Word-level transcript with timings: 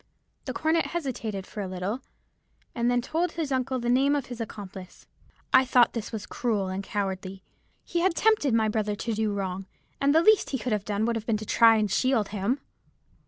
The 0.45 0.53
cornet 0.53 0.87
hesitated 0.87 1.45
for 1.45 1.61
a 1.61 1.67
little, 1.67 1.99
and 2.73 2.89
then 2.89 3.03
told 3.03 3.33
his 3.33 3.51
uncle 3.51 3.77
the 3.77 3.87
name 3.87 4.15
of 4.15 4.25
his 4.25 4.41
accomplice. 4.41 5.05
I 5.53 5.63
thought 5.63 5.93
this 5.93 6.11
was 6.11 6.25
cruel 6.25 6.69
and 6.69 6.83
cowardly. 6.83 7.43
He 7.83 7.99
had 7.99 8.15
tempted 8.15 8.51
my 8.55 8.67
brother 8.67 8.95
to 8.95 9.13
do 9.13 9.31
wrong, 9.31 9.67
and 10.01 10.15
the 10.15 10.23
least 10.23 10.49
he 10.49 10.57
could 10.57 10.71
have 10.73 10.85
done 10.85 11.05
would 11.05 11.15
have 11.17 11.27
been 11.27 11.37
to 11.37 11.45
try 11.45 11.79
to 11.79 11.87
shield 11.87 12.29
him. 12.29 12.61